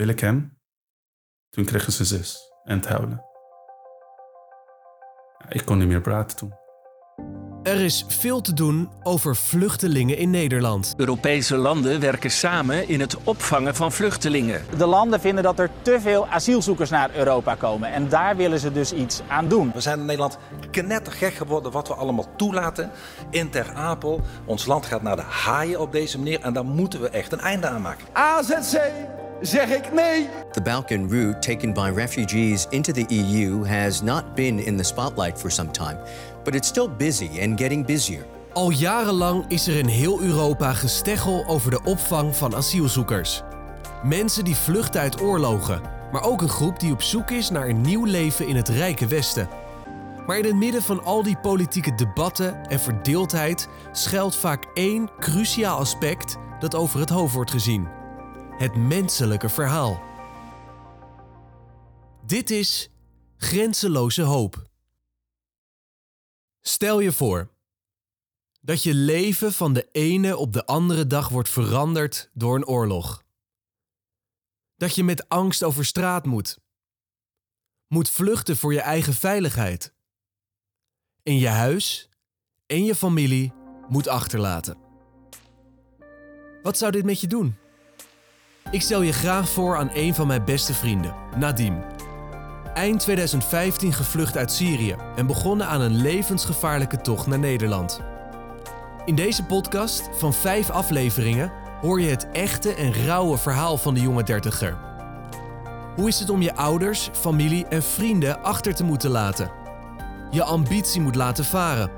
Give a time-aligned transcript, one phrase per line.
[0.00, 0.58] wil ik hem.
[1.50, 3.24] Toen kregen ze zes en het huilen.
[5.48, 6.52] Ik kon niet meer praten toen.
[7.62, 10.94] Er is veel te doen over vluchtelingen in Nederland.
[10.96, 14.64] Europese landen werken samen in het opvangen van vluchtelingen.
[14.76, 17.92] De landen vinden dat er te veel asielzoekers naar Europa komen.
[17.92, 19.72] En daar willen ze dus iets aan doen.
[19.72, 20.38] We zijn in Nederland
[20.70, 22.90] knettergek geworden wat we allemaal toelaten.
[23.30, 26.40] In Ter Apel, ons land gaat naar de haaien op deze manier.
[26.40, 28.06] En daar moeten we echt een einde aan maken.
[28.12, 28.80] AZC
[29.40, 30.28] zeg ik nee.
[30.52, 35.38] The Balkan route taken by refugees into the EU has not been in the spotlight
[35.38, 35.98] for some time,
[36.44, 38.24] but it's still busy and getting busier.
[38.52, 43.42] Al jarenlang is er in heel Europa gesteggel over de opvang van asielzoekers.
[44.02, 45.80] Mensen die vluchten uit oorlogen,
[46.12, 49.06] maar ook een groep die op zoek is naar een nieuw leven in het rijke
[49.06, 49.48] Westen.
[50.26, 55.78] Maar in het midden van al die politieke debatten en verdeeldheid schuilt vaak één cruciaal
[55.78, 57.88] aspect dat over het hoofd wordt gezien:
[58.60, 60.02] het menselijke verhaal.
[62.26, 62.90] Dit is
[63.36, 64.70] grenzeloze hoop.
[66.60, 67.50] Stel je voor
[68.60, 73.22] dat je leven van de ene op de andere dag wordt veranderd door een oorlog.
[74.76, 76.58] Dat je met angst over straat moet.
[77.86, 79.94] Moet vluchten voor je eigen veiligheid.
[81.22, 82.08] En je huis
[82.66, 83.52] en je familie
[83.88, 84.78] moet achterlaten.
[86.62, 87.59] Wat zou dit met je doen?
[88.70, 91.84] Ik stel je graag voor aan een van mijn beste vrienden, Nadim.
[92.74, 98.00] Eind 2015 gevlucht uit Syrië en begonnen aan een levensgevaarlijke tocht naar Nederland.
[99.04, 104.00] In deze podcast van vijf afleveringen hoor je het echte en rauwe verhaal van de
[104.00, 104.78] jonge dertiger.
[105.96, 109.50] Hoe is het om je ouders, familie en vrienden achter te moeten laten?
[110.30, 111.90] Je ambitie moet laten varen.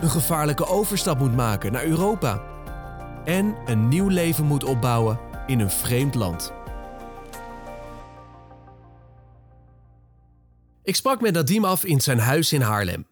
[0.00, 2.42] Een gevaarlijke overstap moet maken naar Europa.
[3.24, 6.52] En een nieuw leven moet opbouwen in een vreemd land.
[10.82, 13.06] Ik sprak met Nadim af in zijn huis in Haarlem.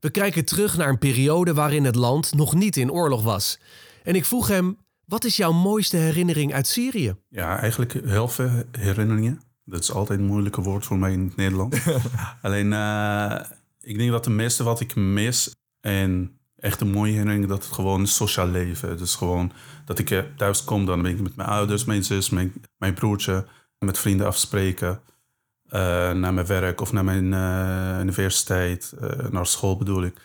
[0.00, 3.58] We kijken terug naar een periode waarin het land nog niet in oorlog was.
[4.02, 7.14] En ik vroeg hem: wat is jouw mooiste herinnering uit Syrië?
[7.28, 9.40] Ja, eigenlijk heel veel herinneringen.
[9.64, 11.78] Dat is altijd een moeilijke woord voor mij in het Nederlands.
[12.42, 13.40] Alleen, uh,
[13.80, 17.72] ik denk dat het meeste wat ik mis en echt een mooie herinnering, dat het
[17.72, 18.96] gewoon sociaal leven.
[18.96, 19.52] Dus gewoon
[19.84, 23.46] dat ik thuis kom, dan ben ik met mijn ouders, mijn zus, mijn, mijn broertje,
[23.78, 25.00] met vrienden afspreken.
[25.66, 30.20] Uh, naar mijn werk of naar mijn uh, universiteit, uh, naar school bedoel ik.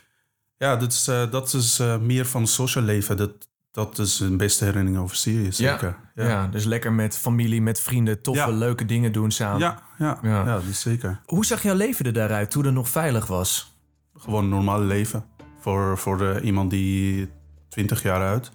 [0.58, 3.18] Ja, dat is, dat is meer van sociaal leven.
[3.18, 3.32] Dat,
[3.72, 5.98] dat is een beste herinnering over Syrië, zeker.
[6.16, 6.30] Ja, ja.
[6.30, 9.60] ja dus lekker met familie, met vrienden, toffe, leuke dingen doen samen.
[9.60, 10.46] Ja, ja, ja.
[10.46, 11.22] ja dat is zeker.
[11.26, 13.78] Hoe zag jouw leven er daaruit toen het nog veilig was?
[14.18, 15.26] Gewoon een normaal leven.
[15.64, 17.30] Voor, voor iemand die
[17.70, 18.52] 20 jaar uit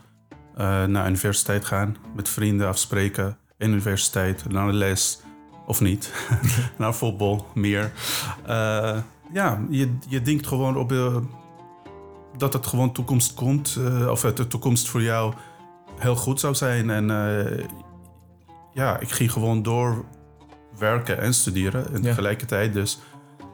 [0.89, 5.21] naar universiteit gaan, met vrienden afspreken, in universiteit, naar de les
[5.67, 6.13] of niet.
[6.79, 7.93] naar voetbal, meer.
[8.49, 8.99] Uh,
[9.33, 11.17] ja, je, je denkt gewoon op uh,
[12.37, 13.79] dat het gewoon toekomst komt.
[14.09, 15.35] Of de toekomst voor jou
[15.99, 16.91] heel goed zou zijn.
[16.91, 17.07] En
[18.73, 20.05] ja, ik ging gewoon door
[20.79, 22.01] werken en studeren ja.
[22.01, 22.99] tegelijkertijd dus.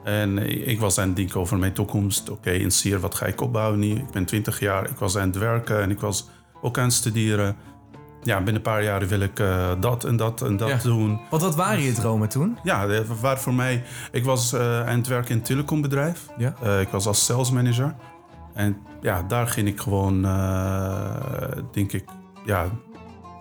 [0.05, 2.29] En ik was aan het denken over mijn toekomst.
[2.29, 3.95] Oké, okay, in Sier, wat ga ik opbouwen nu?
[3.95, 6.27] Ik ben 20 jaar, ik was aan het werken en ik was
[6.61, 7.55] ook aan het studeren
[8.25, 11.19] ja, binnen een paar jaar wil ik uh, dat en dat en dat doen.
[11.29, 12.57] Want wat waren je dromen toen?
[12.63, 13.83] Ja, dat waren voor mij...
[14.11, 16.27] Ik was uh, aan het werken in een telecombedrijf.
[16.37, 16.53] Ja.
[16.63, 17.95] Uh, ik was als sales manager.
[18.53, 20.21] En ja, daar ging ik gewoon,
[21.71, 22.05] denk ik...
[22.45, 22.69] Ja,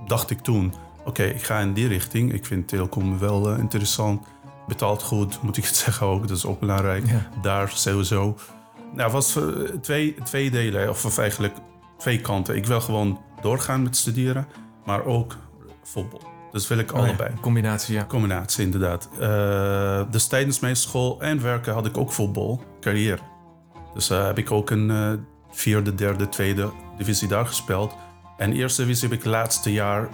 [0.06, 0.72] dacht ik toen...
[0.98, 2.32] Oké, okay, ik ga in die richting.
[2.32, 4.26] Ik vind telecom wel interessant.
[4.66, 6.28] Betaalt goed, moet ik het zeggen ook.
[6.28, 7.06] Dat is ook belangrijk.
[7.06, 7.28] Ja.
[7.42, 8.36] Daar sowieso.
[8.94, 9.38] Nou, was
[9.80, 10.88] twee, twee delen.
[10.88, 11.54] Of, of eigenlijk
[11.98, 12.56] twee kanten.
[12.56, 14.47] Ik wil gewoon doorgaan met studeren
[14.84, 15.36] maar ook
[15.82, 16.22] voetbal.
[16.52, 17.30] Dus wil ik oh, allebei.
[17.34, 17.41] Ja.
[17.41, 18.04] Combinatie, ja.
[18.04, 19.08] Combinatie, inderdaad.
[19.20, 23.20] Uh, dus tijdens mijn school en werken had ik ook voetbal, carrière.
[23.94, 25.12] Dus uh, heb ik ook een uh,
[25.50, 27.94] vierde, derde, tweede divisie daar gespeeld.
[28.36, 30.08] En eerste divisie heb ik laatste jaar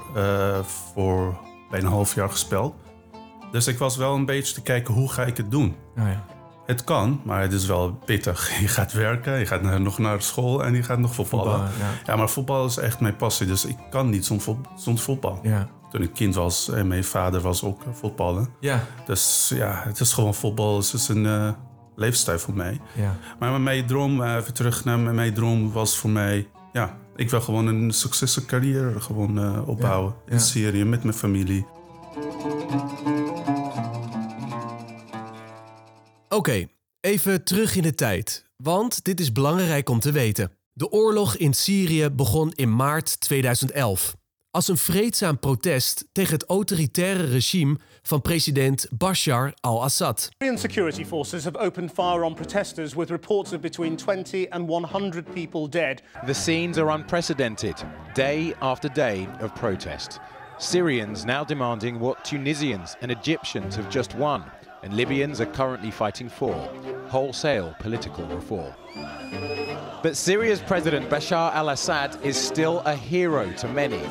[0.65, 1.39] voor
[1.71, 2.75] bijna een half jaar gespeeld.
[3.51, 5.77] Dus ik was wel een beetje te kijken, hoe ga ik het doen?
[5.99, 6.25] Oh, ja.
[6.67, 8.51] Het kan, maar het is wel pittig.
[8.61, 11.53] Je gaat werken, je gaat nog naar school en je gaat nog voetballen.
[11.59, 11.93] Voetbal, ja.
[12.07, 12.17] ja.
[12.17, 15.39] maar voetbal is echt mijn passie, dus ik kan niet zonder voetbal.
[15.43, 15.69] Ja.
[15.91, 18.49] Toen ik kind was en mijn vader was ook voetballen.
[18.61, 18.85] Ja.
[19.07, 20.77] Dus ja, het is gewoon voetbal.
[20.77, 21.51] Het is een uh,
[21.97, 22.81] leefstijl voor mij.
[22.95, 23.17] Ja.
[23.39, 26.49] Maar mijn droom, uh, even terug naar mijn droom, was voor mij...
[26.73, 30.33] Ja, ik wil gewoon een succesvolle carrière gewoon, uh, opbouwen Ja.
[30.33, 31.67] in Syrië met mijn familie.
[36.33, 36.69] Oké, okay,
[37.01, 38.45] even terug in de tijd.
[38.57, 40.51] Want dit is belangrijk om te weten.
[40.73, 44.15] De oorlog in Syrië begon in maart 2011.
[44.51, 50.29] als een vreedzaam protest tegen het autoritaire regime van president Bashar al-Assad.
[50.39, 55.33] Syrian security forces have opened fire on protesters with reports of between 20 and 100
[55.33, 56.03] people dead.
[56.27, 57.85] The scenes are unprecedented,
[58.15, 60.19] day after day of protest.
[60.57, 64.45] Syrians now demanding what Tunisians and Egyptians have just won,
[64.83, 66.55] and Libyans are currently fighting for
[67.09, 68.73] wholesale political reform.
[70.03, 74.03] But Syria's President Bashar al Assad is still a hero to many.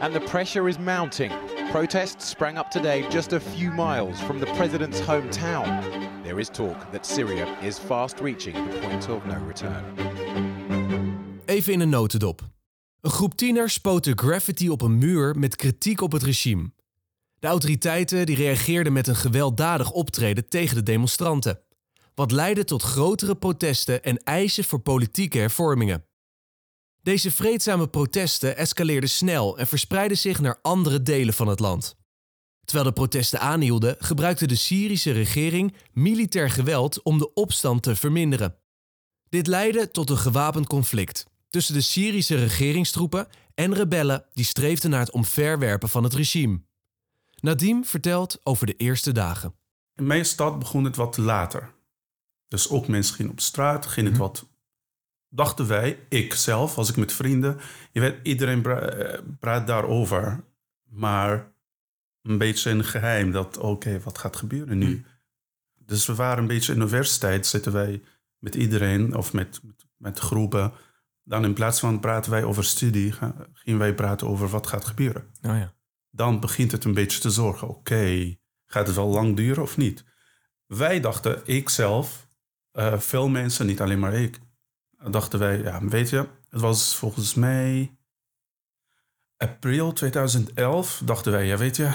[0.00, 1.32] And the pressure is mounting.
[1.70, 6.22] Protests sprang up today just a few miles from the president's hometown.
[6.22, 9.84] There is talk that Syria is fast reaching the point of no return.
[11.46, 12.40] Even in een notendop.
[13.00, 16.70] Een groep tieners spoten graffiti op een muur met kritiek op het regime.
[17.38, 21.60] De autoriteiten die reageerden met een gewelddadig optreden tegen de demonstranten.
[22.14, 26.04] Wat leidde tot grotere protesten en eisen voor politieke hervormingen.
[27.02, 31.96] Deze vreedzame protesten escaleerden snel en verspreidden zich naar andere delen van het land.
[32.64, 38.56] Terwijl de protesten aanhielden, gebruikte de Syrische regering militair geweld om de opstand te verminderen.
[39.28, 45.00] Dit leidde tot een gewapend conflict tussen de Syrische regeringstroepen en rebellen die streefden naar
[45.00, 46.60] het omverwerpen van het regime.
[47.40, 49.54] Nadim vertelt over de eerste dagen.
[49.94, 51.74] In mijn stad begon het wat later.
[52.48, 54.46] Dus ook mensen gingen op straat, ging het wat
[55.28, 57.60] dachten wij, ik zelf, als ik met vrienden,
[57.92, 60.44] je weet, iedereen pra praat daarover,
[60.84, 61.52] maar
[62.22, 65.04] een beetje in geheim dat, oké, wat gaat gebeuren nu?
[65.74, 68.02] Dus we waren een beetje in de universiteit, zitten wij
[68.38, 70.72] met iedereen of met, met, met groepen.
[71.22, 73.12] Dan in plaats van praten wij over studie,
[73.52, 75.22] gingen wij praten over wat gaat gebeuren.
[75.42, 75.74] Oh ja.
[76.10, 80.04] Dan begint het een beetje te zorgen, oké, gaat het wel lang duren of niet?
[80.66, 82.28] Wij dachten, ik zelf,
[82.72, 84.38] uh, veel mensen, niet alleen maar ik,
[85.10, 87.96] dachten wij, ja, weet je, het was volgens mij
[89.36, 91.90] april 2011, dachten wij, ja, weet je,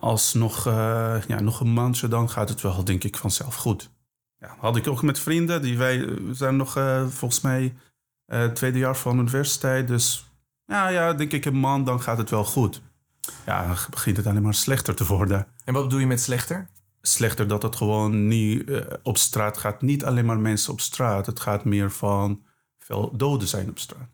[0.00, 3.90] als nog, uh, ja, nog een maandje, dan gaat het wel, denk ik, vanzelf goed.
[4.38, 6.72] Ja, had ik ook met vrienden, die wij we zijn nog
[7.08, 7.74] volgens mij
[8.26, 10.30] uh, tweede jaar van de universiteit, dus
[10.64, 12.82] ja, ja, denk ik een maand, dan gaat het wel goed.
[13.46, 15.46] Ja, dan begint het alleen maar slechter te worden.
[15.64, 16.68] En wat bedoel je met slechter?
[17.02, 19.82] slechter dat het gewoon niet uh, op straat gaat.
[19.82, 21.26] Niet alleen maar mensen op straat.
[21.26, 22.42] Het gaat meer van
[22.78, 24.08] veel doden zijn op straat.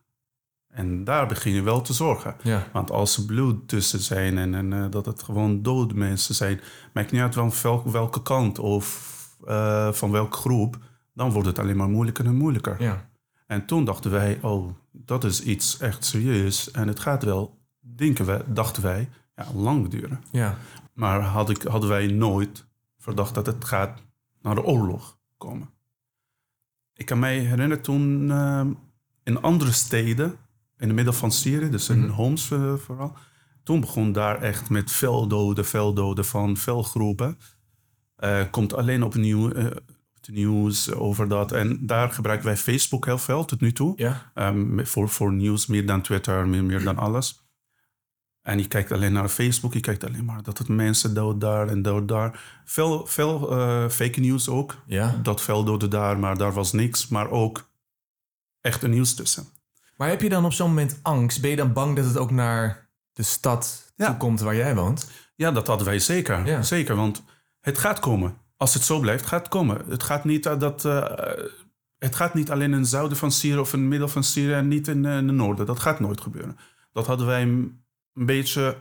[0.68, 2.36] En daar begin je wel te zorgen.
[2.42, 2.66] Ja.
[2.72, 6.60] Want als er bloed tussen zijn en, en uh, dat het gewoon dode mensen zijn,
[6.92, 9.16] maakt niet uit van welke, welke kant of
[9.48, 10.78] uh, van welke groep,
[11.14, 12.82] dan wordt het alleen maar moeilijker en moeilijker.
[12.82, 13.08] Ja.
[13.46, 16.70] En toen dachten wij, oh, dat is iets echt serieus.
[16.70, 20.22] En het gaat wel, denken we, dachten wij, ja, lang duren.
[20.30, 20.58] Ja.
[20.92, 22.66] Maar had ik, hadden wij nooit
[22.98, 24.02] verdacht dat het gaat
[24.42, 25.70] naar de oorlog komen.
[26.94, 28.66] Ik kan mij herinneren toen uh,
[29.22, 30.36] in andere steden,
[30.76, 32.14] in het midden van Syrië, dus in mm -hmm.
[32.14, 33.16] Homs uh, vooral,
[33.62, 37.38] toen begon daar echt met veel doden, veel doden van veel groepen.
[38.18, 39.52] Uh, komt alleen opnieuw
[40.28, 41.52] het nieuws over dat.
[41.52, 43.92] En daar gebruiken wij Facebook heel veel tot nu toe.
[43.96, 44.32] Ja.
[44.34, 47.47] Um, voor, voor nieuws, meer dan Twitter, meer, meer dan alles.
[48.48, 51.68] En je kijkt alleen naar Facebook, je kijkt alleen maar dat het mensen dood daar
[51.68, 52.60] en dood daar.
[52.64, 54.76] Veel, veel uh, fake news ook.
[54.86, 55.20] Ja.
[55.22, 57.08] Dat veel doden daar, maar daar was niks.
[57.08, 57.70] Maar ook
[58.60, 59.46] echte nieuws tussen.
[59.96, 61.40] Maar heb je dan op zo'n moment angst?
[61.40, 64.06] Ben je dan bang dat het ook naar de stad ja.
[64.06, 65.10] toe komt waar jij woont?
[65.34, 66.46] Ja, dat hadden wij zeker.
[66.46, 66.62] Ja.
[66.62, 67.22] Zeker, want
[67.60, 68.36] het gaat komen.
[68.56, 69.82] Als het zo blijft, gaat het komen.
[69.88, 71.04] Het gaat niet, uh, dat, uh,
[71.98, 74.52] het gaat niet alleen in het zuiden van Syrië of in het midden van Syrië
[74.52, 75.66] en niet in, in het noorden.
[75.66, 76.58] Dat gaat nooit gebeuren.
[76.92, 77.70] Dat hadden wij
[78.18, 78.76] een beetje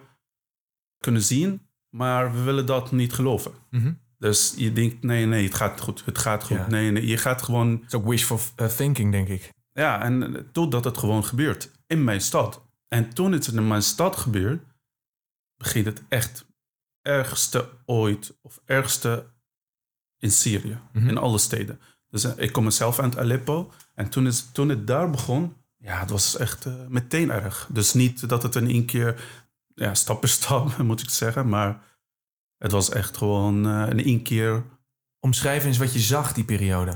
[0.98, 3.52] kunnen zien, maar we willen dat niet geloven.
[3.70, 4.00] Mm -hmm.
[4.18, 6.06] Dus je denkt, nee, nee, het gaat goed.
[6.06, 6.58] Het gaat goed.
[6.58, 6.68] Ja.
[6.68, 7.72] Nee, nee, je gaat gewoon...
[7.72, 9.54] Het is ook wishful uh, thinking, denk ik.
[9.72, 11.72] Ja, en totdat het gewoon gebeurt.
[11.88, 12.66] In mijn stad.
[12.88, 14.64] En toen het in mijn stad gebeurt,
[15.58, 16.46] begint het echt
[17.02, 19.28] ergste ooit, of ergste
[20.18, 20.80] in Syrië, Mhm.
[20.94, 21.10] mm -hmm.
[21.10, 21.80] in alle steden.
[22.10, 23.72] Dus uh, ik kom mezelf uit Aleppo.
[23.94, 25.56] En toen, is, toen het daar begon,
[25.88, 27.70] ja, het was echt uh, meteen erg.
[27.72, 29.24] Dus niet dat het in één keer,
[29.74, 31.84] ja, stap per stap moet ik zeggen, maar
[32.58, 34.64] het was echt gewoon uh, in één keer.
[35.20, 36.94] Omschrijf eens wat je zag die periode.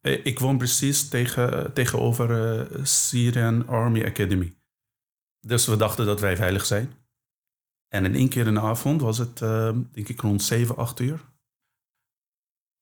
[0.00, 4.56] Ik woon precies tegen, tegenover uh, Syrian Army Academy.
[5.40, 6.92] Dus we dachten dat wij veilig zijn.
[7.88, 11.00] En in één keer in de avond was het, uh, denk ik, rond 7, 8
[11.00, 11.20] uur.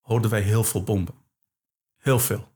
[0.01, 1.15] Hoorden wij heel veel bomben.
[1.97, 2.49] Heel veel.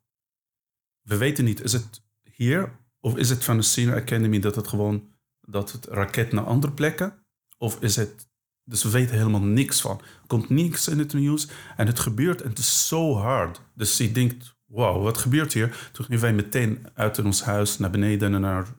[1.01, 2.03] We weten niet, is het
[2.43, 6.45] hier of is het van de Syrian Academy dat het gewoon dat het raket naar
[6.45, 7.27] andere plekken?
[7.59, 8.31] Of is het.
[8.65, 9.99] Dus we weten helemaal niks van.
[10.01, 13.61] Er komt niks in het nieuws en het gebeurt en het is zo hard.
[13.75, 15.91] Dus je denkt, wauw, wat gebeurt hier?
[15.93, 18.75] Toen gingen wij meteen uit ons huis naar beneden en naar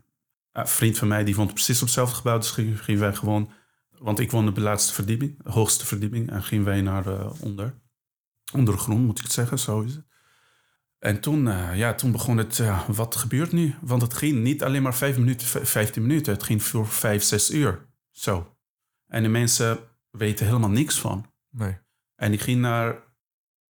[0.52, 2.38] een vriend van mij die woont precies op hetzelfde gebouw.
[2.38, 3.52] Dus gingen wij gewoon...
[3.90, 6.32] Want ik woonde op de laatste verdieping, hoogste verdieping.
[6.32, 7.82] En gingen wij naar eh, onder.
[8.54, 9.60] Onder de grond, moet ik het zeggen.
[9.60, 10.13] Zo is het.
[11.04, 13.76] En toen, eh, ja, toen begon het, wat gebeurt nu?
[13.82, 16.34] Want het ging niet alleen maar vijf minuten, v- 15 minuten.
[16.34, 17.88] Het ging voor vijf, zes uur.
[18.12, 18.56] Zo.
[19.08, 19.80] En de mensen
[20.10, 21.26] weten helemaal niks van.
[21.50, 21.78] Nee.
[22.16, 23.04] En ik ging naar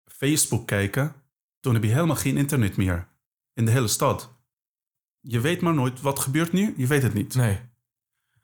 [0.04, 1.14] Facebook kijken.
[1.60, 3.08] Toen heb je helemaal geen internet meer.
[3.52, 4.34] In de hele stad.
[5.20, 6.74] Je weet maar nooit, wat gebeurt nu?
[6.76, 7.34] Je weet het niet.
[7.34, 7.60] Nee.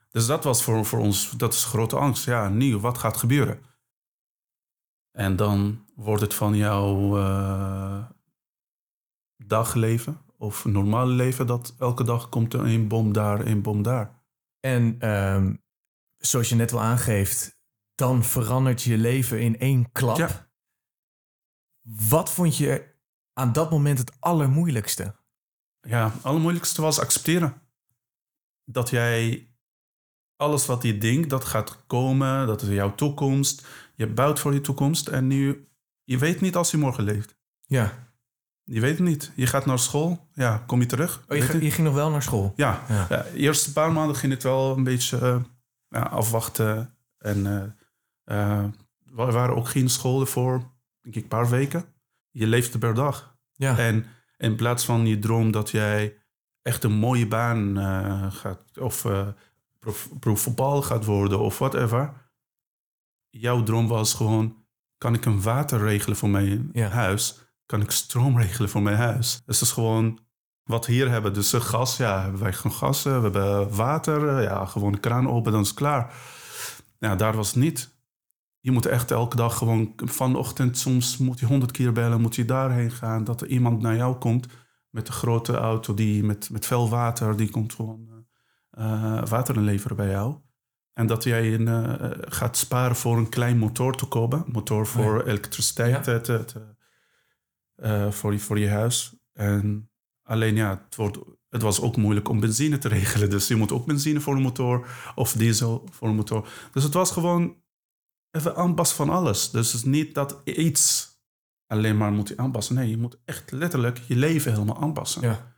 [0.09, 2.25] Dus dat was voor, voor ons, dat is grote angst.
[2.25, 3.59] Ja, nu, wat gaat gebeuren?
[5.11, 8.05] En dan wordt het van jouw eh,
[9.45, 14.23] dagleven of normale leven dat elke dag komt er een bom daar, een bom daar.
[14.59, 15.55] En ehm,
[16.17, 17.59] zoals je net al aangeeft,
[17.95, 20.17] dan verandert je leven in één klap.
[20.17, 20.49] Ja.
[22.09, 22.95] Wat vond je
[23.33, 25.15] aan dat moment het allermoeilijkste?
[25.81, 27.61] Ja, het allermoeilijkste was accepteren.
[28.63, 29.49] Dat jij
[30.35, 33.67] alles wat je denkt dat gaat komen, dat is jouw toekomst.
[33.95, 35.69] Je bouwt voor je toekomst en nu,
[36.03, 37.37] je weet niet als je morgen leeft.
[37.65, 38.08] Ja.
[38.71, 39.31] Je weet het niet.
[39.35, 41.23] Je gaat naar school, ja, kom je terug?
[41.27, 42.53] Oh, je, ga- ging nog wel naar school?
[42.55, 43.05] Ja, Ja.
[43.09, 43.21] ja.
[43.23, 45.45] de eerste paar maanden ging het wel een beetje
[45.89, 46.95] eh, afwachten.
[47.17, 47.45] En
[48.25, 48.65] eh, eh,
[49.05, 50.57] we waren ook geen school voor,
[51.01, 51.85] denk ik, een paar weken.
[52.31, 53.37] Je leefde per dag.
[53.53, 53.77] Ja.
[53.77, 54.05] En
[54.37, 56.17] in plaats van je droom dat jij
[56.61, 58.77] echt een mooie baan eh, gaat...
[58.79, 59.27] of eh
[59.79, 62.13] prof, profvoetbal gaat worden of whatever.
[63.29, 64.55] Jouw droom was gewoon...
[64.97, 66.87] kan ik een water regelen voor mijn Ja.
[66.87, 67.48] huis?
[67.69, 69.41] Kan ik stroom regelen voor mijn huis?
[69.45, 70.19] Dus dat is gewoon
[70.63, 71.33] wat we hier hebben.
[71.33, 73.05] Dus eh, gas, ja, hebben wij gewoon gas.
[73.05, 76.13] eh, We hebben water, eh, ja, gewoon de kraan open, dan is het klaar.
[76.99, 77.97] Ja, daar was het niet.
[78.59, 82.45] Je moet echt elke dag gewoon vanochtend, soms moet je honderd keer bellen, moet je
[82.45, 83.23] daarheen gaan.
[83.23, 84.47] Dat er iemand naar jou komt
[84.89, 88.25] met een grote auto die met, met veel water, die komt gewoon
[88.69, 90.35] eh, water inleveren bij jou.
[90.93, 91.67] En dat jij een,
[92.31, 94.43] gaat sparen voor een klein motor te kopen.
[94.47, 96.19] Motor voor elektriciteit Ja.
[96.19, 96.77] te, te-
[97.81, 99.15] eh, voor, je, voor je huis.
[99.33, 99.91] En
[100.23, 101.17] alleen ja, het, wordt,
[101.49, 103.29] het was ook moeilijk om benzine te regelen.
[103.29, 106.47] Dus je moet ook benzine voor een motor of diesel voor een motor.
[106.71, 107.61] Dus het was gewoon
[108.31, 109.51] even aanpassen van alles.
[109.51, 111.07] Dus het is niet dat iets
[111.65, 112.75] alleen maar moet je aanpassen.
[112.75, 115.21] Nee, je moet echt letterlijk je leven helemaal aanpassen.
[115.21, 115.57] Ja.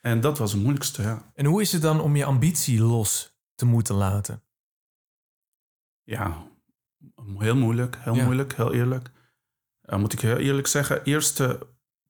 [0.00, 1.30] En dat was het moeilijkste, ja.
[1.34, 4.42] En hoe is het dan om je ambitie los te moeten laten?
[6.02, 6.46] Ja,
[7.38, 8.24] heel moeilijk, heel Ja.
[8.24, 9.10] moeilijk, heel eerlijk.
[9.84, 11.60] Eh, moet ik heel eerlijk zeggen, eerst eh,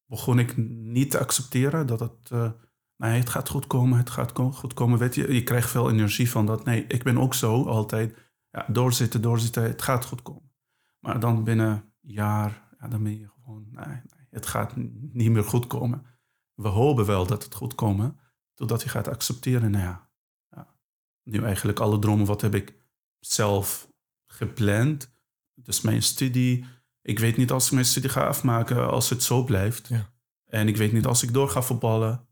[0.06, 2.30] begon ik niet te accepteren dat het...
[2.30, 2.50] eh,
[2.96, 4.98] nee, het gaat goed komen, het gaat goed komen.
[4.98, 6.64] Weet je, je krijgt veel energie van dat.
[6.64, 8.32] Nee, ik ben ook zo altijd.
[8.50, 10.52] Ja, doorzitten, doorzitten, het gaat goed komen.
[10.98, 13.66] Maar dan binnen een jaar, ja, dan ben je gewoon...
[13.70, 14.76] Nee, nee, het gaat
[15.12, 16.06] niet meer goed komen.
[16.54, 18.14] We hopen wel dat het goed komt,
[18.54, 19.70] totdat je gaat accepteren.
[19.70, 20.10] Nou ja,
[20.48, 20.74] ja,
[21.22, 22.76] nu eigenlijk alle dromen, wat heb ik
[23.18, 23.88] zelf
[24.26, 25.12] gepland.
[25.54, 26.64] Dus mijn studie.
[27.06, 29.88] Ik weet niet als ik mijn studie ga afmaken als het zo blijft.
[29.88, 30.10] Ja.
[30.46, 32.26] En ik weet niet als ik door ga voetballen.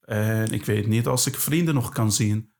[0.00, 2.52] En ik weet niet als ik vrienden nog kan zien.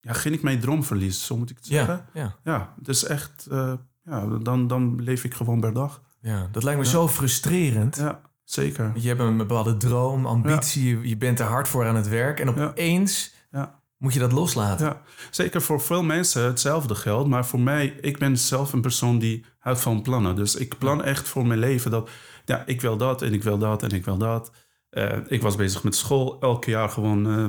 [0.00, 2.06] Ja, ging ik mijn droom verliezen, zo moet ik het zeggen.
[2.12, 2.36] Ja, ja.
[2.44, 3.72] Ja, dus echt, eh,
[4.04, 6.02] ja, dan, dan leef ik gewoon per dag.
[6.20, 6.90] ja, dat lijkt me Ja.
[6.90, 7.96] zo frustrerend.
[7.96, 8.92] Ja, zeker.
[8.94, 12.40] Je hebt een bepaalde droom, ambitie, je- je bent er hard voor aan het werk
[12.40, 13.81] en opeens Ja.
[14.02, 14.86] Moet je dat loslaten.
[14.86, 17.28] Ja, zeker voor veel mensen hetzelfde geldt.
[17.28, 20.36] Maar voor mij, ik ben zelf een persoon die houdt van plannen.
[20.36, 22.10] Dus ik plan echt voor mijn leven dat,
[22.44, 24.52] ja, ik wil dat en ik wil dat en ik wil dat.
[24.88, 27.46] Eh, ik was bezig met school, elk jaar gewoon eh,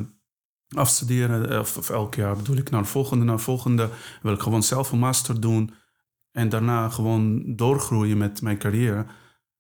[0.80, 1.50] afstuderen.
[1.50, 3.90] eh, Of, of elk jaar bedoel ik naar de volgende, naar de volgende.
[4.22, 5.74] Wil ik gewoon zelf een master doen.
[6.32, 9.06] En daarna gewoon doorgroeien met mijn carrière.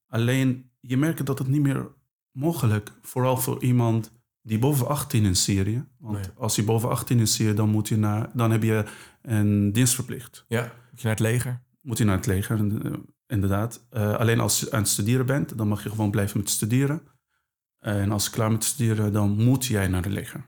[0.08, 1.88] Alleen, je merkt dat het niet meer
[2.32, 2.92] mogelijk.
[3.02, 4.12] Vooral voor iemand
[4.46, 5.86] die boven 18 in Syrië.
[5.98, 6.26] Want Nee.
[6.38, 8.86] als je boven 18 in Syrië, dan, moet je naar, dan heb je
[9.22, 10.46] een dienstverplicht.
[10.48, 11.62] Ja, moet je naar het leger?
[11.82, 12.94] Moet je naar het leger, eh,
[13.28, 13.86] inderdaad.
[13.90, 17.02] Eh, alleen als je aan het studeren bent, dan mag je gewoon blijven met studeren.
[17.80, 20.46] En als je klaar met studeren, dan moet jij naar het leger.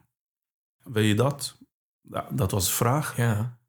[0.83, 1.57] Wil je dat?
[2.01, 3.17] Nou, dat was de vraag.
[3.17, 3.59] Ja.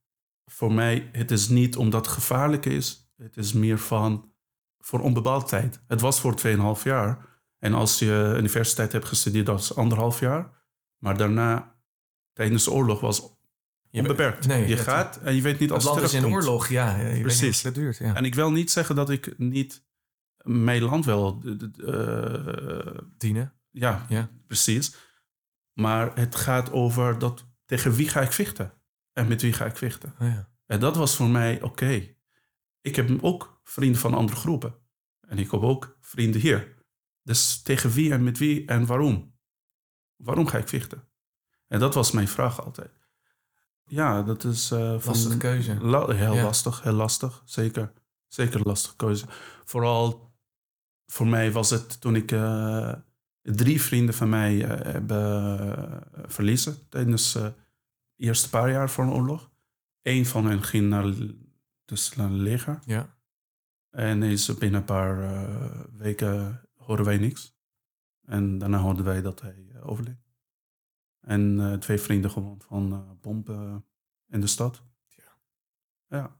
[0.44, 3.10] Voor mij, het is niet omdat het gevaarlijk is.
[3.16, 4.32] Het is meer van
[4.78, 5.80] voor onbepaald tijd.
[5.86, 7.35] Het was voor 2,5 jaar.
[7.58, 10.50] En als je universiteit hebt gestudeerd, dat is anderhalf jaar.
[10.98, 11.74] Maar daarna,
[12.32, 13.22] tijdens de oorlog, was
[13.90, 14.46] Je onbeperkt.
[14.46, 16.68] nee, je het- gaat en je weet niet Het als het land is in oorlog,
[16.68, 16.96] ja.
[16.96, 17.62] Je weet niet Precies.
[17.62, 17.96] duurt.
[17.96, 18.14] Ja.
[18.14, 19.84] En ik wil niet zeggen dat ik niet
[20.42, 21.42] mijn land wel...
[21.86, 23.52] eh, Dienen.
[23.70, 24.28] ja, Ja.
[24.46, 24.94] precies.
[25.72, 28.72] Maar het gaat over dat tegen wie ga ik vechten?
[29.12, 30.14] En met wie ga ik vechten?
[30.20, 30.48] Oh, ja.
[30.66, 32.14] En dat was voor mij oké.
[32.80, 34.74] Ik heb ook vrienden van andere groepen.
[35.20, 36.74] En ik heb ook vrienden hier.
[37.26, 39.34] Dus tegen wie en met wie en waarom?
[40.16, 41.08] Waarom ga ik vechten?
[41.66, 42.90] En dat was mijn vraag altijd.
[43.84, 44.70] Ja, dat is...
[44.70, 45.74] eh, van- Lastige keuze.
[45.80, 46.42] La- heel Ja.
[46.42, 47.42] lastig, heel lastig.
[47.44, 47.92] Zeker.
[48.26, 49.26] Zeker een lastige keuze.
[49.64, 50.34] Vooral
[51.06, 52.32] voor mij was het toen ik...
[52.32, 52.92] eh,
[53.42, 55.58] drie vrienden van mij hebben
[56.12, 57.54] eh, verliezen tijdens de
[58.16, 59.50] eerste paar jaar voor een oorlog.
[60.02, 61.14] Eén van hen ging naar,
[61.84, 62.78] dus naar het leger.
[62.84, 63.14] Ja.
[63.90, 65.46] En is binnen een paar
[65.96, 67.56] weken hoorden wij niks.
[68.22, 70.24] En daarna hoorden wij dat hij eh, overleed.
[71.20, 73.86] En eh, twee vrienden gewoon van eh bompen
[74.28, 74.82] in de stad.
[75.06, 75.38] Ja.
[76.08, 76.36] Ja.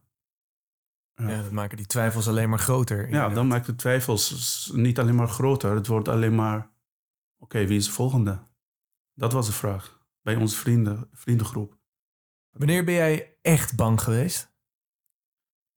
[1.15, 3.09] Ja, dat maken die twijfels alleen maar groter.
[3.09, 5.75] Ja, dan maakt de twijfels niet alleen maar groter.
[5.75, 6.71] Het wordt alleen maar...
[7.37, 8.39] Oké, wie is de volgende?
[9.13, 10.05] Dat was de vraag.
[10.21, 11.77] Bij onze vrienden, vriendengroep.
[12.49, 14.56] Wanneer ben jij echt bang geweest?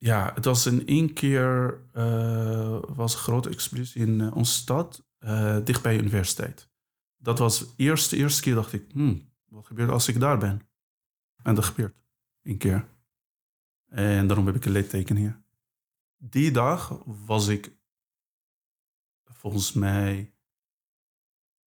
[0.00, 1.80] Ja, het was in één keer...
[1.92, 5.06] eh, was een grote explosie in eh, onze stad.
[5.18, 6.68] eh dicht bij de universiteit.
[7.16, 8.90] Dat was de eerste, eerste keer dacht ik...
[8.92, 10.68] Hmm, wat gebeurt als ik daar ben?
[11.42, 11.96] En dat gebeurt.
[12.42, 12.88] Eén keer.
[13.88, 15.42] En daarom heb ik een litteken hier.
[16.16, 17.76] Die dag was ik
[19.24, 20.34] volgens mij.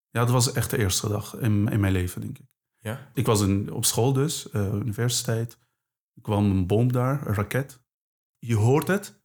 [0.09, 2.47] Ja, dat was echt de eerste dag in, in mijn leven, denk ik.
[2.77, 3.11] Ja.
[3.13, 5.57] Ik was in, op school dus, eh, universiteit.
[6.13, 7.82] Er kwam een bom daar, een raket.
[8.45, 9.21] Je hoort het.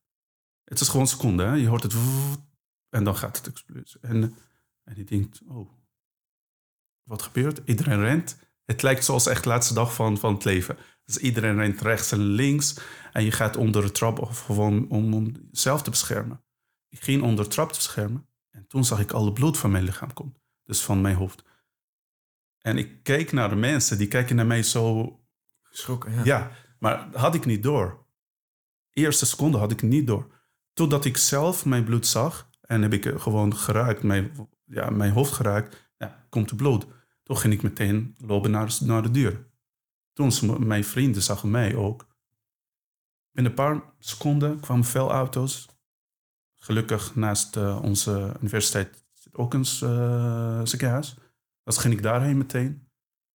[0.65, 1.53] Het is gewoon een seconde, hè?
[1.55, 1.95] Je hoort het.
[2.89, 4.01] En dan gaat het exploderen.
[4.01, 4.37] En,
[4.85, 5.71] en je denkt, oh,
[7.03, 7.61] wat gebeurt?
[7.65, 8.39] Iedereen rent.
[8.65, 10.77] Het lijkt zoals echt de laatste dag van, van het leven.
[11.05, 12.79] Dus iedereen rent rechts en links.
[13.13, 16.45] En je gaat onder de trap of gewoon om, om jezelf te beschermen.
[16.89, 18.29] Ik ging onder de trap te beschermen.
[18.51, 20.37] En toen zag ik alle bloed van mijn lichaam komen.
[20.65, 21.45] Dus van mijn hoofd.
[22.59, 23.99] En ik keek naar de mensen.
[23.99, 25.13] Die kijken naar mij zo...
[25.63, 26.25] Geschrokken, ja.
[26.25, 28.07] Ja, maar had ik niet door.
[28.99, 30.27] Eerste seconde had ik niet door.
[30.73, 32.51] Totdat ik zelf mijn bloed zag.
[32.61, 34.03] En heb ik eh, gewoon geraakt.
[34.03, 34.31] Mijn,
[34.65, 35.87] ja, mijn hoofd geraakt.
[36.29, 36.87] Komt er bloed.
[37.23, 39.47] Toen ging ik meteen lopen naar, naar de deur.
[40.13, 40.33] Toen
[40.67, 42.07] mijn vrienden zagen mij ook.
[43.31, 45.69] Binnen een paar seconden kwamen veel auto's.
[46.55, 51.17] Gelukkig naast eh, onze universiteit zit ook een eh, ziekenhuis.
[51.63, 52.89] Dus ging ik daarheen meteen.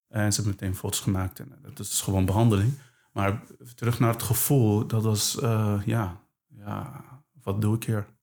[0.09, 1.38] En ze hebben meteen foto's gemaakt.
[1.38, 2.73] En dat is gewoon behandeling.
[3.12, 3.42] Maar
[3.75, 8.18] terug naar het gevoel, dat was, eh, ja, ja, wat doe ik hier?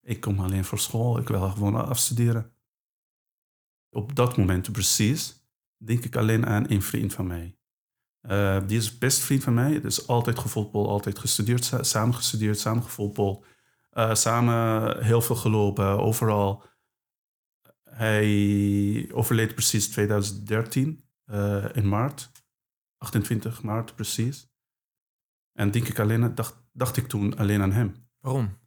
[0.00, 2.52] Ik kom alleen voor school, ik wil gewoon afstuderen.
[3.90, 7.58] Op dat moment precies denk ik alleen aan een vriend van mij.
[8.20, 9.80] Eh, die is best vriend van mij.
[9.80, 13.44] Dus altijd gevoetbal, altijd gestudeerd, sa- samen gestudeerd, samen gevoetbal.
[13.90, 16.64] eh, samen heel veel gelopen, overal.
[17.90, 22.30] Hij overleed precies 2013, eh, in maart.
[23.04, 24.48] 28 maart precies.
[25.52, 28.08] En denk ik alleen, dacht, dacht ik toen alleen aan hem.
[28.20, 28.58] Waarom?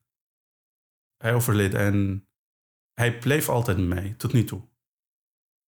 [1.17, 2.27] Hij overleed en
[2.93, 4.61] hij bleef altijd met mij, tot nu toe.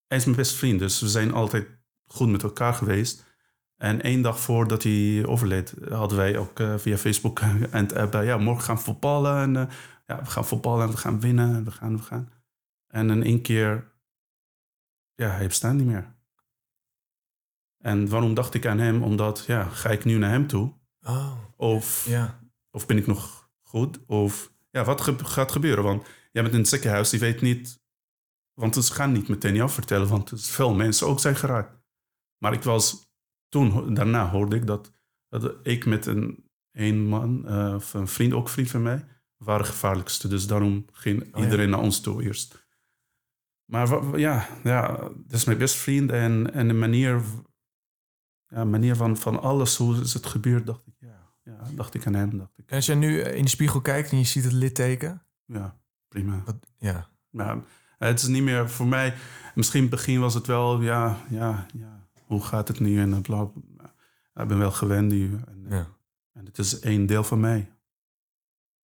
[0.08, 1.68] Hij is mijn beste vriend, dus we zijn altijd
[2.06, 3.28] goed met elkaar geweest.
[3.76, 7.40] En één dag voordat hij overleed, hadden wij ook eh, via Facebook
[7.72, 9.42] en het app, eh, ja, morgen gaan we voetballen.
[9.42, 9.74] En, eh,
[10.06, 12.32] ja, we gaan voetballen en we gaan winnen en we gaan, we gaan.
[12.88, 13.92] En in één keer,
[15.16, 16.19] ja, hij bestaat niet meer.
[17.80, 19.04] En waarom dacht ik aan hem?
[19.04, 20.74] Omdat, ja, ga ik nu naar hem toe?
[21.02, 21.34] Oh.
[21.56, 22.40] Of, Ja.
[22.72, 24.06] of ben ik nog goed?
[24.06, 25.84] Of ja, wat ge- gaat gebeuren?
[25.84, 27.80] Want jij bent in het ziekenhuis, die weet niet...
[28.54, 31.78] Want ze gaan niet meteen jou vertellen, want veel mensen ook zijn geraakt.
[32.38, 33.08] Maar ik was...
[33.50, 34.92] Toen, daarna hoorde ik dat,
[35.30, 39.06] dat ik met een, een man, eh, of een vriend, ook een vriend van mij,
[39.38, 40.28] waren gevaarlijkste.
[40.28, 41.44] Dus daarom ging ja.
[41.44, 42.68] iedereen naar ons toe eerst.
[43.66, 46.12] Maar ja, ja, dat is mijn beste vriend.
[46.12, 47.22] En, en de manier,
[48.50, 52.08] ja, manier van, van alles, hoe is het gebeurd, dacht ik, ja, ja, dacht ik
[52.08, 52.38] aan hem.
[52.38, 54.54] Dacht ik, En als jij nu eh, in de spiegel kijkt en je ziet het
[54.54, 55.24] litteken.
[55.46, 56.42] ja, prima.
[56.46, 57.10] Wat, ja.
[57.30, 57.58] Maar
[57.98, 59.14] het is niet meer voor mij.
[59.56, 62.08] Misschien in het begin was het wel, ja, ja, ja.
[62.26, 63.00] Hoe gaat het nu?
[63.00, 63.94] En bla, bla.
[64.36, 65.40] Ik ben wel gewend nu.
[65.48, 65.88] En, Ja.
[66.34, 67.72] en het is één deel van mij.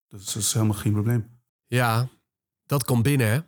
[0.08, 1.39] Dus dat is helemaal geen probleem.
[1.67, 2.08] Ja,
[2.65, 3.39] dat komt binnen, hè?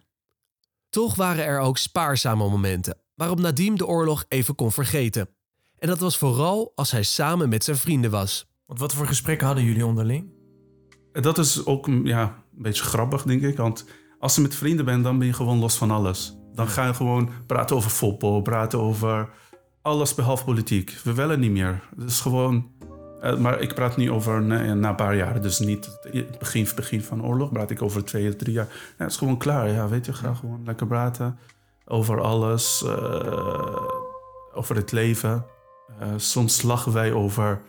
[0.89, 5.29] Toch waren er ook spaarzame momenten waarop Nadim de oorlog even kon vergeten.
[5.77, 8.45] En dat was vooral als hij samen met zijn vrienden was.
[8.65, 10.31] Want wat voor gesprekken hadden jullie onderling?
[11.11, 12.21] En dat is ook mm, ja,
[12.55, 13.57] een beetje grappig, denk ik.
[13.57, 13.85] Want
[14.19, 16.37] als je met vrienden bent, dan ben je gewoon los van alles.
[16.53, 19.29] Dan ga je gewoon praten over voetbal, praten over
[19.81, 20.97] alles behalve politiek.
[21.03, 21.83] We willen niet meer.
[21.97, 22.71] Het is gewoon...
[23.21, 25.41] eh, maar ik praat niet over na, na een paar jaar.
[25.41, 27.51] Dus niet het begin, begin van de oorlog.
[27.51, 28.67] Praat ik over twee, drie jaar.
[28.97, 29.69] Ja, het is gewoon klaar.
[29.69, 31.39] Ja, weet je, ga gewoon lekker praten.
[31.85, 32.83] Over alles.
[32.83, 33.81] eh,
[34.53, 35.45] over het leven.
[35.99, 37.61] Eh, soms lachen wij over...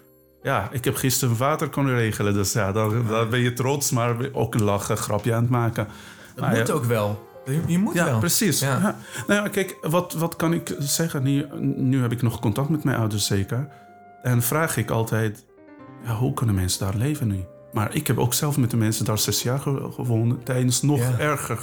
[0.42, 2.34] Ja, ik heb gisteren water kunnen regelen.
[2.34, 5.86] Dus ja, dan, dan ben je trots, maar ook een lachen, grapje aan het maken.
[6.34, 7.26] Dat Maar moet ja, ook wel.
[7.44, 8.18] Je, je moet ja, wel.
[8.18, 8.60] precies.
[8.60, 8.78] Ja.
[8.78, 8.96] Ja.
[9.26, 11.22] Nou ja, kijk, wat, wat kan ik zeggen?
[11.22, 13.68] Nu, nu heb ik nog contact met mijn ouders zeker.
[14.22, 15.44] En vraag ik altijd,
[16.04, 17.44] ja, hoe kunnen mensen daar leven nu?
[17.72, 20.44] Maar ik heb ook zelf met de mensen daar zes jaar ge- gewoond.
[20.46, 21.18] Tijdens nog Ja.
[21.18, 21.58] erger,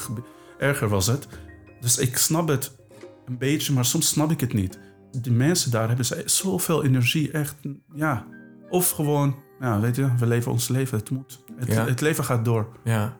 [0.57, 1.27] erger was het.
[1.81, 2.71] Dus ik snap het
[3.25, 4.79] een beetje, maar soms snap ik het niet.
[5.21, 7.55] Die mensen daar hebben ze zoveel energie, echt,
[7.93, 8.27] ja.
[8.69, 11.43] Of gewoon, ja, weet je, we leven ons leven, het moet.
[11.55, 11.85] Het, Ja.
[11.85, 12.67] het leven gaat door.
[12.83, 13.17] Ja.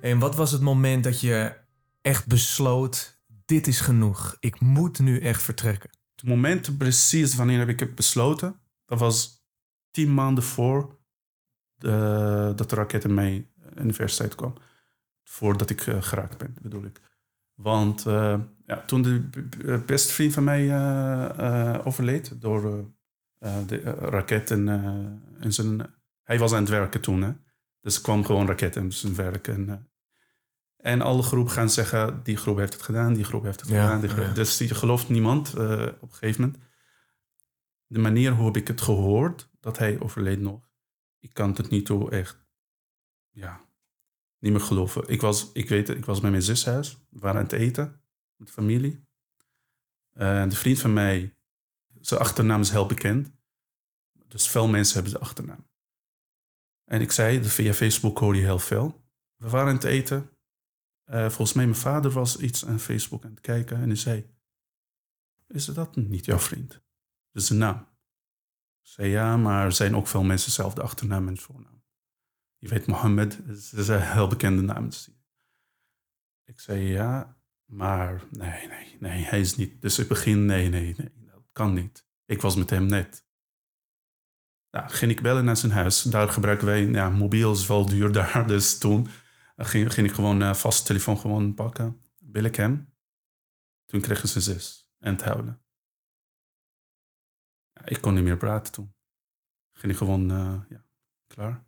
[0.00, 1.56] En wat was het moment dat je
[2.02, 5.90] echt besloot: dit is genoeg, ik moet nu echt vertrekken?
[6.16, 9.46] Het moment precies wanneer heb ik het besloten, dat was
[9.90, 10.98] tien maanden voor
[11.76, 13.46] de, dat de raket in mijn
[13.80, 14.54] universiteit kwam.
[15.22, 17.00] Voordat ik eh, geraakt ben, bedoel ik.
[17.54, 22.64] Want eh, ja, toen de b- beste vriend van mij eh, eh, overleed door
[23.38, 25.96] eh, eh, de eh, raket en, eh, en zijn...
[26.22, 27.32] Hij was aan het werken toen, hè.
[27.80, 29.48] Dus er kwam gewoon raket in zijn werk.
[29.48, 29.76] En, eh,
[30.76, 33.82] en alle groepen gaan zeggen, die groep heeft het gedaan, die groep heeft het Ja,
[33.84, 34.00] gedaan.
[34.00, 34.32] Die groep- ja.
[34.32, 36.62] Dus die gelooft niemand eh, op een gegeven moment.
[37.86, 40.68] De manier hoe heb ik het gehoord, dat hij overleed nog.
[41.18, 42.46] Ik kan het niet zo echt,
[43.30, 43.60] ja,
[44.38, 45.08] niet meer geloven.
[45.08, 47.06] Ik was, ik weet het, ik was bij mijn zus huis.
[47.10, 48.02] We waren aan het eten
[48.36, 49.06] met de familie.
[50.12, 51.36] De vriend van mij,
[52.00, 53.30] zijn achternaam is heel bekend.
[54.28, 55.68] Dus veel mensen hebben zijn achternaam.
[56.84, 59.04] En ik zei, via Facebook hoor je heel veel.
[59.36, 60.30] We waren aan het eten.
[61.04, 63.76] Eh, volgens mij, mijn vader was iets aan Facebook aan het kijken.
[63.76, 64.30] En hij zei,
[65.46, 66.80] is dat niet jouw vriend?
[67.32, 67.78] Is zijn naam.
[68.80, 71.77] Ik zei, ja, maar er zijn ook veel mensen dezelfde achternaam en voornaam.
[72.58, 74.84] Je weet, Mohammed is, is een heel bekende naam.
[74.84, 75.10] Dus
[76.44, 79.80] Ik zei, ja, maar nee, nee, nee, hij is niet.
[79.80, 82.06] Dus ik begin, nee, nee, nee, dat kan niet.
[82.24, 83.26] Ik was met hem net.
[84.70, 86.02] Nou, ging ik bellen naar zijn huis.
[86.02, 88.46] Daar gebruiken wij, ja, mobiel is wel duur daar.
[88.46, 89.08] Dus toen
[89.56, 92.02] ging, ging ik gewoon uh, vast telefoon gewoon pakken.
[92.18, 92.94] Bel ik hem.
[93.84, 95.62] Toen kregen ze zus en het huilen.
[97.84, 98.94] Ik kon niet meer praten toen.
[99.72, 100.84] Ging ik gewoon, uh, ja,
[101.26, 101.67] klaar.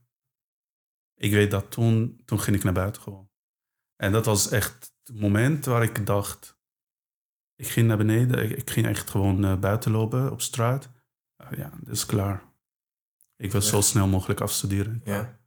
[1.20, 3.30] Ik weet dat toen, toen ging ik naar buiten gewoon.
[3.96, 6.58] En dat was echt het moment waar ik dacht...
[7.54, 8.44] Ik ging naar beneden.
[8.44, 10.90] Ik, ik ging echt gewoon uh, buiten lopen op straat.
[11.42, 12.42] Uh, ja, dat is klaar.
[13.36, 13.66] Ik wil ja.
[13.66, 15.00] zo snel mogelijk afstuderen.
[15.04, 15.40] Ja.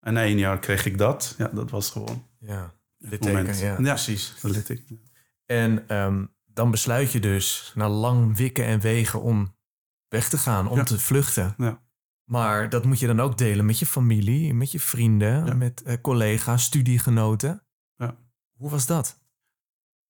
[0.00, 1.34] En na één jaar kreeg ik dat.
[1.38, 2.28] Ja, dat was gewoon...
[2.38, 4.42] Ja, litteken, ja, ja, precies.
[4.42, 5.10] Litteken.
[5.44, 9.56] En um, dan besluit je dus na lang wikken en wegen om
[10.08, 10.84] weg te gaan, om ja.
[10.84, 11.54] te vluchten.
[12.24, 15.54] Maar dat moet je dan ook delen met je familie, met je vrienden, ja.
[15.54, 17.66] met uh, collega's, studiegenoten.
[17.96, 18.16] Ja.
[18.52, 19.22] Hoe was dat?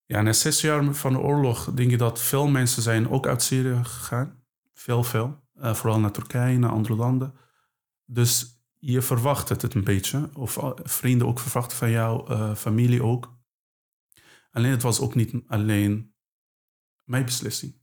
[0.07, 3.42] Ja, na zes jaar van de oorlog denk ik dat veel mensen zijn ook uit
[3.42, 4.44] Syrië gegaan.
[4.72, 5.42] Veel, veel.
[5.55, 7.35] Uh, vooral naar Turkije, naar andere landen.
[8.05, 10.31] Dus je verwacht het, een beetje.
[10.35, 13.38] Of uh, vrienden ook verwachten van jou, uh, familie ook.
[14.50, 16.14] Alleen het was ook niet alleen
[17.05, 17.83] mijn beslissing.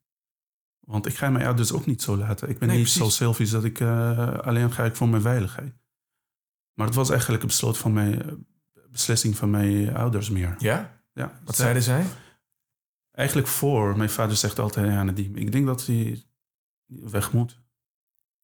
[0.82, 2.50] Want ik ga mijn ouders ook niet zo laten.
[2.50, 3.02] Ik ben nee, niet precies.
[3.02, 5.80] zo selfish dat ik uh, alleen ga ik voor mijn veiligheid.
[6.74, 8.46] Maar het was eigenlijk een besloot van mijn,
[8.90, 10.56] beslissing van mijn ouders meer.
[10.58, 11.04] Ja?
[11.14, 12.06] ja Wat zeiden zij?
[13.12, 13.98] Eigenlijk voor.
[13.98, 16.24] Mijn vader zegt altijd, ja Nadim, ik denk dat hij
[16.86, 17.62] weg moet.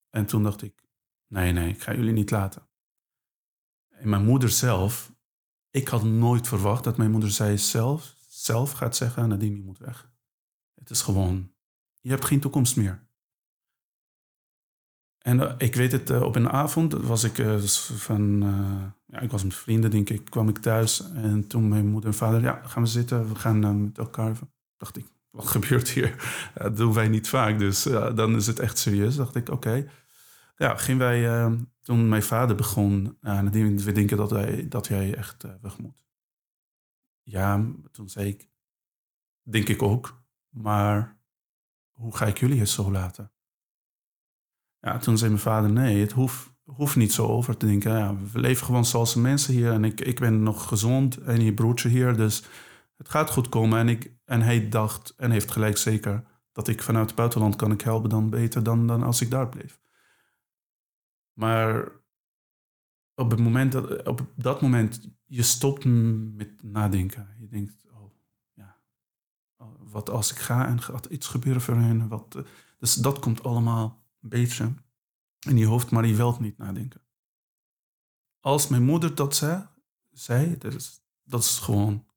[0.09, 0.83] En toen dacht ik,
[1.27, 2.67] nee, nee, ik ga jullie niet laten.
[3.89, 5.13] En mijn moeder zelf,
[5.69, 9.77] ik had nooit verwacht dat mijn moeder zei zelf, zelf gaat zeggen, Nadim, je moet
[9.77, 10.11] weg.
[10.73, 11.51] Het is gewoon,
[12.07, 13.07] je hebt geen toekomst meer.
[15.17, 18.41] En uh, ik weet het, uh, op een avond was ik uh, van,
[19.05, 21.11] ja, ik was met vrienden, denk ik, kwam ik thuis.
[21.11, 24.37] En toen mijn moeder en vader, ja, gaan we zitten, we gaan met elkaar.
[24.77, 26.15] Dacht ik, wat gebeurt hier?
[26.53, 27.83] dat doen wij niet vaak, dus
[28.15, 29.15] dan is het echt serieus.
[29.15, 29.89] Dacht ik, oké.
[30.55, 35.77] Ja, gingen wij, toen mijn vader begon, we denken dat, hij, dat jij echt weg
[35.77, 35.97] moet.
[37.23, 38.49] Ja, toen zei ik,
[39.43, 41.16] denk ik ook, maar
[41.97, 43.31] hoe ga ik jullie het zo laten?
[44.79, 47.91] Ja, toen zei mijn vader, nee, het hoeft, hoeft niet zo over te denken.
[47.91, 51.41] Ja, we leven gewoon zoals de mensen hier en ik, ik ben nog gezond en
[51.41, 52.43] je broertje hier, dus
[52.97, 53.79] het gaat goed komen.
[53.79, 57.71] En, ik, en hij dacht, en heeft gelijk zeker, dat ik vanuit het buitenland kan
[57.71, 59.79] ik helpen dan beter dan, dan als ik daar bleef.
[61.33, 61.91] Maar
[63.15, 65.85] op, het moment dat, op dat moment, je stopt
[66.35, 67.35] met nadenken.
[67.39, 67.77] Je denkt,
[69.79, 72.07] wat als ik ga en gaat iets gebeuren voor hen?
[72.07, 72.37] Wat,
[72.77, 74.73] dus dat komt allemaal een beetje
[75.39, 77.01] in je hoofd, maar je wilt niet nadenken.
[78.39, 79.67] Als mijn moeder dat zei,
[80.11, 82.07] zei dat, is, dat is gewoon,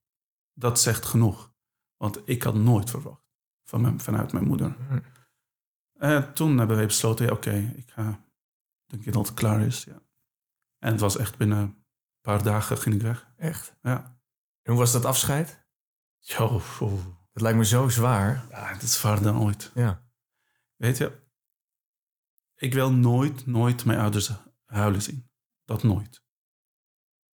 [0.53, 1.53] dat zegt genoeg.
[1.97, 3.31] Want ik had nooit verwacht
[3.65, 4.77] van mijn, vanuit mijn moeder.
[5.93, 8.25] En toen hebben wij besloten, ja, oké, ik ga,
[8.87, 9.85] denk dat het klaar is.
[9.85, 10.03] Ja.
[10.79, 11.85] En het was echt binnen een
[12.21, 13.33] paar dagen ging ik weg.
[13.37, 13.77] Echt?
[13.83, 14.21] Ja.
[14.63, 15.67] En hoe was dat afscheid?
[16.19, 16.61] Jo,
[17.41, 18.47] lijkt me zo zwaar.
[18.51, 19.71] Ja, het is zwaarder dan ooit.
[19.75, 20.09] Ja.
[20.77, 21.29] Weet je,
[22.55, 24.31] ik wil nooit, nooit mijn ouders
[24.65, 25.31] huilen zien.
[25.65, 26.23] Dat nooit.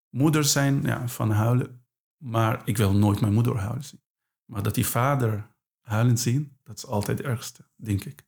[0.09, 1.85] Moeders zijn ja, van huilen,
[2.17, 4.03] maar ik wil nooit mijn moeder huilen zien.
[4.45, 8.27] Maar dat die vader huilen zien, dat is altijd het ergste, denk ik.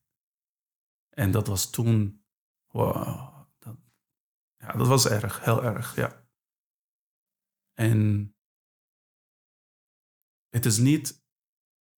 [1.09, 2.25] En dat was toen,
[2.67, 3.77] wow, dat,
[4.57, 6.25] ja, dat was erg, heel erg, ja.
[7.73, 8.31] En
[10.49, 11.25] het is niet,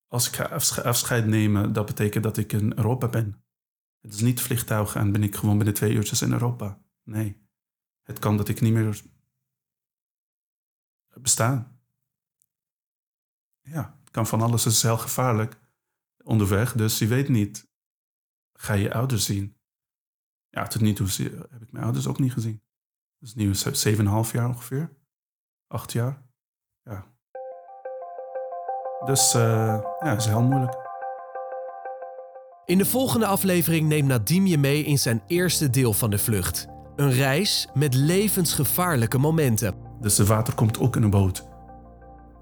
[0.09, 3.43] als ik ga afsche- afscheid nemen, dat betekent dat ik in Europa ben.
[3.99, 6.81] Het is niet vliegtuig en ben ik gewoon binnen twee uurtjes in Europa.
[7.03, 7.47] Nee.
[8.03, 9.01] Het kan dat ik niet meer
[11.21, 11.81] bestaan.
[13.61, 14.63] Ja, het kan van alles.
[14.63, 15.59] Het is heel gevaarlijk
[16.23, 16.73] onderweg.
[16.73, 17.69] Dus je weet niet,
[18.53, 19.57] ga je ouders zien?
[20.49, 21.07] Ja, tot nu toe
[21.49, 22.63] heb ik mijn ouders ook niet gezien.
[23.19, 24.97] Is nu 7,5 jaar ongeveer.
[25.67, 26.29] Acht jaar.
[26.83, 27.18] Ja.
[29.05, 29.41] Dus eh,
[29.99, 30.77] ja, het is heel moeilijk.
[32.65, 36.67] In de volgende aflevering neemt Nadim je mee in zijn eerste deel van de vlucht.
[36.95, 39.75] Een reis met levensgevaarlijke momenten.
[40.01, 41.47] Dus de water komt ook in een boot.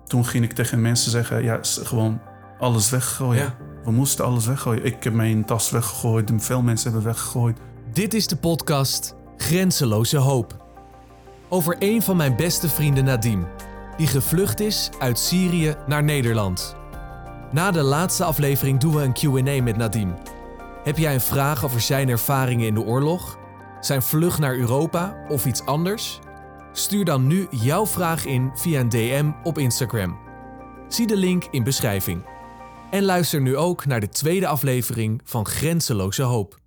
[0.06, 2.22] Toen ging ik tegen mensen zeggen, ja, gewoon
[2.60, 3.54] alles weggooien.
[3.84, 4.86] We moesten alles weggooien.
[4.86, 7.58] Ik heb mijn tas weggegooid, veel mensen hebben weggegooid.
[7.94, 10.66] Dit is de podcast Grenzeloze Hoop.
[11.50, 13.48] Over een van mijn beste vrienden Nadim,
[13.98, 16.76] die gevlucht is uit Syrië naar Nederland.
[17.52, 20.14] Na de laatste aflevering doen we een QA met Nadim.
[20.84, 23.38] Heb jij een vraag over zijn ervaringen in de oorlog,
[23.80, 26.20] zijn vlucht naar Europa of iets anders?
[26.72, 30.18] Stuur dan nu jouw vraag in via een DM op Instagram.
[30.88, 32.26] Zie de link in beschrijving.
[32.92, 36.60] En luister nu ook naar de tweede aflevering van Grenzeloze Hoop.